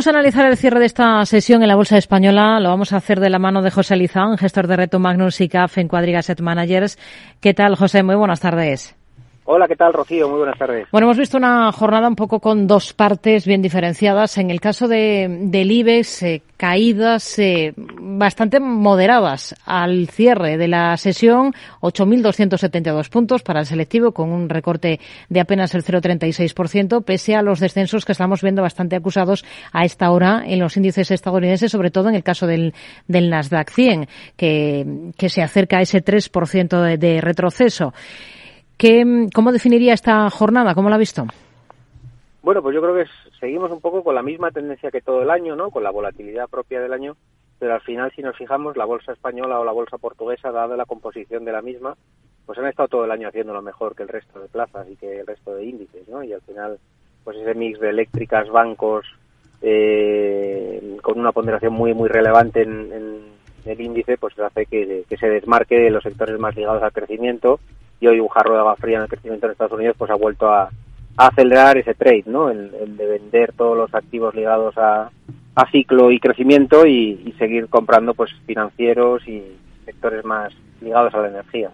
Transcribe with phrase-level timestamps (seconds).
[0.00, 2.58] Vamos a analizar el cierre de esta sesión en la Bolsa Española.
[2.58, 5.48] Lo vamos a hacer de la mano de José Lizán, gestor de Reto Magnus y
[5.50, 6.98] CAF en Cuadriga Asset Managers.
[7.38, 8.02] ¿Qué tal, José?
[8.02, 8.96] Muy buenas tardes.
[9.52, 10.28] Hola, ¿qué tal, Rocío?
[10.28, 10.86] Muy buenas tardes.
[10.92, 14.38] Bueno, hemos visto una jornada un poco con dos partes bien diferenciadas.
[14.38, 20.96] En el caso de, del IBEX, eh, caídas eh, bastante moderadas al cierre de la
[20.96, 27.42] sesión, 8.272 puntos para el selectivo, con un recorte de apenas el 0,36%, pese a
[27.42, 31.90] los descensos que estamos viendo bastante acusados a esta hora en los índices estadounidenses, sobre
[31.90, 32.72] todo en el caso del,
[33.08, 37.92] del Nasdaq 100, que, se acerca a ese 3% de, de retroceso.
[38.80, 40.74] ¿Qué, ¿Cómo definiría esta jornada?
[40.74, 41.26] ¿Cómo la ha visto?
[42.42, 43.04] Bueno, pues yo creo que
[43.38, 45.70] seguimos un poco con la misma tendencia que todo el año, ¿no?
[45.70, 47.14] Con la volatilidad propia del año,
[47.58, 50.86] pero al final, si nos fijamos, la bolsa española o la bolsa portuguesa, dada la
[50.86, 51.94] composición de la misma,
[52.46, 54.96] pues han estado todo el año haciendo lo mejor que el resto de plazas y
[54.96, 56.24] que el resto de índices, ¿no?
[56.24, 56.78] Y al final,
[57.22, 59.04] pues ese mix de eléctricas, bancos,
[59.60, 63.20] eh, con una ponderación muy, muy relevante en, en
[63.66, 67.60] el índice, pues hace que se desmarque de los sectores más ligados al crecimiento
[68.00, 70.48] y hoy un de agua fría en el crecimiento en Estados Unidos pues ha vuelto
[70.50, 70.70] a,
[71.16, 72.48] acelerar ese trade, ¿no?
[72.48, 75.10] El, de vender todos los activos ligados a,
[75.54, 79.42] a ciclo y crecimiento y, seguir comprando pues financieros y
[79.84, 81.70] sectores más ligados a la energía.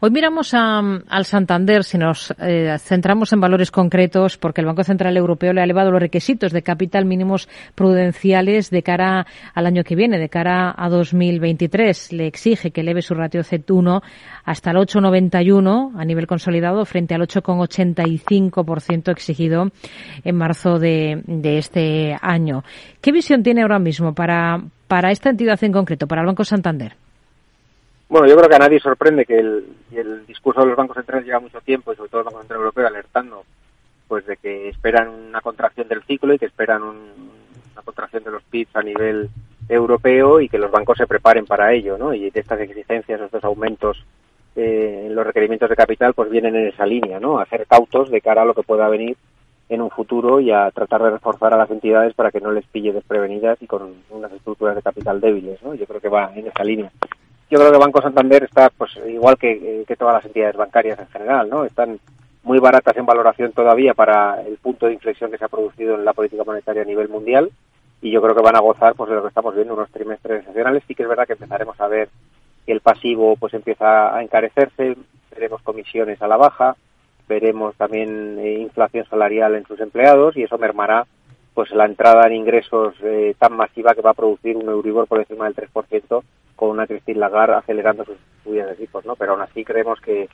[0.00, 4.84] Hoy miramos a, al Santander, si nos eh, centramos en valores concretos, porque el Banco
[4.84, 9.82] Central Europeo le ha elevado los requisitos de capital mínimos prudenciales de cara al año
[9.82, 12.12] que viene, de cara a 2023.
[12.12, 14.02] Le exige que eleve su ratio Z1
[14.44, 19.70] hasta el 8,91 a nivel consolidado frente al 8,85% exigido
[20.24, 22.62] en marzo de, de este año.
[23.00, 27.07] ¿Qué visión tiene ahora mismo para, para esta entidad en concreto, para el Banco Santander?
[28.08, 31.26] Bueno, yo creo que a nadie sorprende que el, el discurso de los bancos centrales
[31.26, 33.44] lleva mucho tiempo, y sobre todo el Banco Central Europeo, alertando
[34.08, 36.96] pues de que esperan una contracción del ciclo y que esperan un,
[37.74, 39.28] una contracción de los PIBs a nivel
[39.68, 42.14] europeo y que los bancos se preparen para ello, ¿no?
[42.14, 44.02] Y de estas exigencias, estos aumentos
[44.56, 47.38] eh, en los requerimientos de capital, pues vienen en esa línea, ¿no?
[47.38, 49.18] A ser cautos de cara a lo que pueda venir
[49.68, 52.66] en un futuro y a tratar de reforzar a las entidades para que no les
[52.66, 55.74] pille desprevenidas y con unas estructuras de capital débiles, ¿no?
[55.74, 56.90] Yo creo que va en esa línea
[57.50, 61.08] yo creo que Banco Santander está pues igual que, que, todas las entidades bancarias en
[61.08, 61.64] general, ¿no?
[61.64, 61.98] Están
[62.42, 66.04] muy baratas en valoración todavía para el punto de inflexión que se ha producido en
[66.04, 67.50] la política monetaria a nivel mundial
[68.00, 70.40] y yo creo que van a gozar pues de lo que estamos viendo unos trimestres
[70.40, 70.82] excepcionales.
[70.86, 72.08] Sí que es verdad que empezaremos a ver
[72.64, 74.96] que el pasivo pues empieza a encarecerse,
[75.30, 76.76] veremos comisiones a la baja,
[77.28, 81.06] veremos también eh, inflación salarial en sus empleados y eso mermará
[81.54, 85.18] pues la entrada en ingresos eh, tan masiva que va a producir un Euribor por
[85.18, 86.22] encima del 3%
[86.58, 89.14] con una Christine Lagarde acelerando sus subidas de tipos, ¿no?
[89.14, 90.28] Pero aún así creemos que,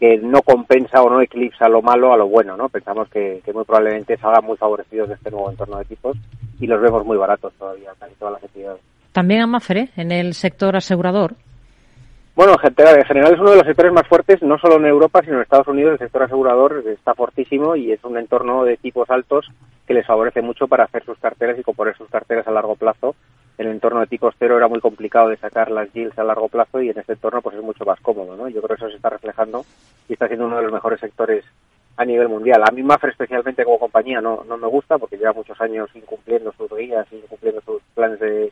[0.00, 2.68] que no compensa o no eclipsa lo malo a lo bueno, ¿no?
[2.68, 6.16] Pensamos que, que muy probablemente salgan muy favorecidos de este nuevo entorno de tipos
[6.58, 8.80] y los vemos muy baratos todavía, casi todas las entidades.
[9.12, 11.34] También a Mafre, en el sector asegurador.
[12.34, 15.36] Bueno, en general es uno de los sectores más fuertes, no solo en Europa, sino
[15.36, 15.92] en Estados Unidos.
[15.92, 19.46] El sector asegurador está fortísimo y es un entorno de tipos altos
[19.86, 23.14] que les favorece mucho para hacer sus carteras y componer sus carteras a largo plazo.
[23.60, 26.48] En el entorno de tipos cero era muy complicado de sacar las yields a largo
[26.48, 28.48] plazo y en este entorno pues es mucho más cómodo, ¿no?
[28.48, 29.66] Yo creo que eso se está reflejando
[30.08, 31.44] y está siendo uno de los mejores sectores
[31.98, 32.62] a nivel mundial.
[32.66, 36.52] A mí Mafre especialmente como compañía no, no me gusta porque lleva muchos años incumpliendo
[36.52, 38.50] sus guías, incumpliendo sus planes de,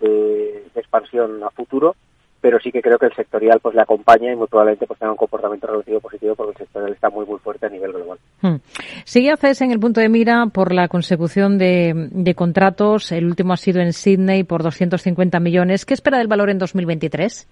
[0.00, 1.94] de expansión a futuro
[2.40, 5.12] pero sí que creo que el sectorial pues le acompaña y muy probablemente pues tenga
[5.12, 8.18] un comportamiento reducido positivo porque el sectorial está muy muy fuerte a nivel global.
[8.40, 8.56] Hmm.
[9.04, 13.12] Sigue ACES en el punto de mira por la consecución de, de, contratos.
[13.12, 15.84] El último ha sido en Sydney por 250 millones.
[15.84, 17.48] ¿Qué espera del valor en 2023?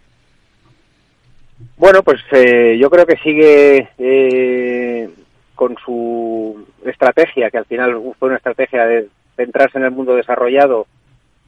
[1.77, 5.09] Bueno, pues eh, yo creo que sigue eh,
[5.55, 10.87] con su estrategia, que al final fue una estrategia de centrarse en el mundo desarrollado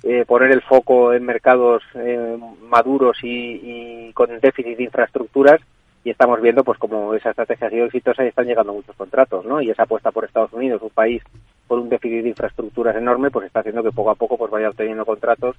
[0.03, 2.39] eh, poner el foco en mercados eh,
[2.69, 5.61] maduros y, y, con déficit de infraestructuras
[6.03, 9.45] y estamos viendo pues como esa estrategia ha sido exitosa y están llegando muchos contratos,
[9.45, 9.61] ¿no?
[9.61, 11.23] Y esa apuesta por Estados Unidos, un país
[11.67, 14.71] con un déficit de infraestructuras enorme, pues está haciendo que poco a poco pues vaya
[14.71, 15.57] obteniendo contratos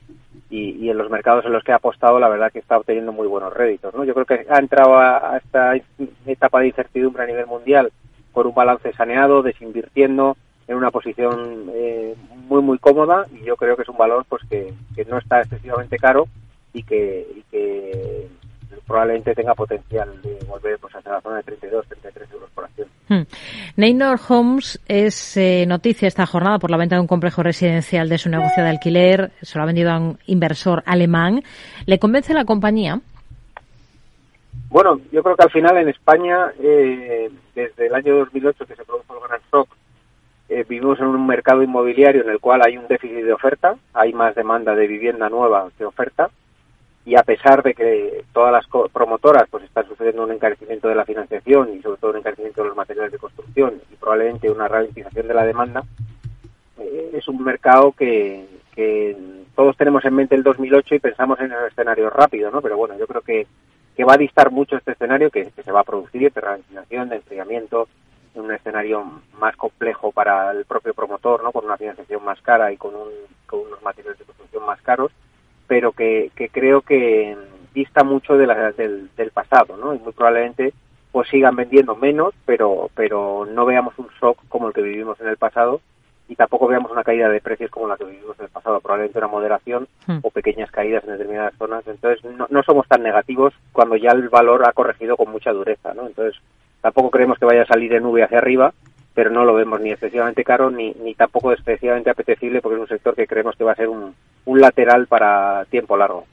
[0.50, 3.28] y, en los mercados en los que ha apostado la verdad que está obteniendo muy
[3.28, 4.04] buenos réditos, ¿no?
[4.04, 5.74] Yo creo que ha entrado a esta
[6.26, 7.92] etapa de incertidumbre a nivel mundial
[8.34, 10.38] por un balance saneado, desinvirtiendo,
[10.72, 12.16] en una posición eh,
[12.48, 15.42] muy muy cómoda y yo creo que es un valor pues que, que no está
[15.42, 16.28] excesivamente caro
[16.74, 18.28] y que, y que
[18.88, 22.88] probablemente tenga potencial de volver pues hacia la zona de 32, 33 euros por acción.
[23.10, 23.24] Hmm.
[23.76, 28.18] Neynor Homes es eh, noticia esta jornada por la venta de un complejo residencial de
[28.18, 29.32] su negocio de alquiler.
[29.42, 31.44] Se lo ha vendido a un inversor alemán.
[31.86, 33.02] ¿Le convence la compañía?
[34.70, 38.86] Bueno, yo creo que al final en España, eh, desde el año 2008 que se
[38.86, 39.11] produjo
[40.68, 44.36] vivimos en un mercado inmobiliario en el cual hay un déficit de oferta, hay más
[44.36, 46.30] demanda de vivienda nueva que oferta,
[47.06, 51.06] y a pesar de que todas las promotoras pues están sufriendo un encarecimiento de la
[51.06, 55.28] financiación y sobre todo un encarecimiento de los materiales de construcción y probablemente una ralentización
[55.28, 55.84] de la demanda,
[56.80, 59.18] eh, es un mercado que, que
[59.56, 62.62] todos tenemos en mente el 2008 y pensamos en el escenario rápido, ¿no?
[62.62, 63.48] Pero bueno, yo creo que,
[63.96, 67.10] que va a distar mucho este escenario que, que se va a producir de ralentización,
[67.10, 69.04] de enfriamiento, en un escenario
[69.40, 71.52] más complejo para el propio promotor, ¿no?
[71.52, 73.10] Con una financiación más cara y con, un,
[73.46, 75.12] con unos materiales de construcción más caros,
[75.68, 77.36] pero que, que creo que
[77.74, 79.94] dista mucho de la, del, del, pasado, ¿no?
[79.94, 80.74] Y muy probablemente
[81.12, 85.28] pues sigan vendiendo menos, pero pero no veamos un shock como el que vivimos en
[85.28, 85.82] el pasado
[86.30, 89.18] y tampoco veamos una caída de precios como la que vivimos en el pasado, probablemente
[89.18, 90.20] una moderación hmm.
[90.22, 91.86] o pequeñas caídas en determinadas zonas.
[91.86, 95.94] Entonces no, no somos tan negativos cuando ya el valor ha corregido con mucha dureza,
[95.94, 96.08] ¿no?
[96.08, 96.42] Entonces
[96.82, 98.74] Tampoco creemos que vaya a salir de nube hacia arriba,
[99.14, 102.88] pero no lo vemos ni excesivamente caro ni, ni tampoco excesivamente apetecible porque es un
[102.88, 104.14] sector que creemos que va a ser un,
[104.46, 106.26] un lateral para tiempo largo.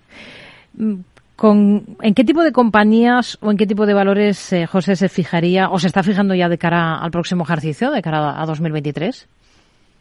[0.74, 1.00] Mm,
[1.36, 5.08] ¿Con, ¿En qué tipo de compañías o en qué tipo de valores, eh, José, se
[5.08, 9.28] fijaría o se está fijando ya de cara al próximo ejercicio, de cara a 2023?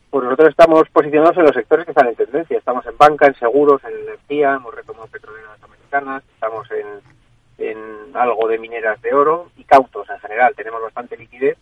[0.09, 2.57] Pues nosotros estamos posicionados en los sectores que están en tendencia.
[2.57, 7.17] Estamos en banca, en seguros, en energía, hemos retomado petroleras americanas, estamos en
[7.57, 10.54] en algo de mineras de oro y cautos en general.
[10.56, 11.57] Tenemos bastante liquidez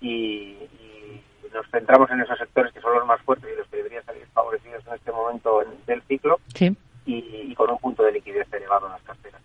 [0.00, 0.56] y,
[1.52, 4.24] nos centramos en esos sectores que son los más fuertes y los que deberían salir
[4.32, 6.38] favorecidos en este momento del ciclo
[7.04, 9.42] y, con un punto de liquidez elevado en las carteras.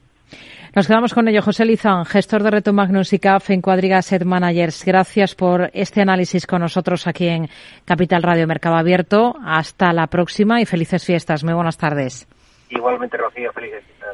[0.75, 1.41] Nos quedamos con ello.
[1.41, 4.85] José Lizán, gestor de Reto Magnus y CAF en Cuadriga Asset Managers.
[4.85, 7.47] Gracias por este análisis con nosotros aquí en
[7.85, 9.33] Capital Radio Mercado Abierto.
[9.43, 11.43] Hasta la próxima y felices fiestas.
[11.43, 12.27] Muy buenas tardes.
[12.69, 14.04] Igualmente, Rocío, felices fiestas.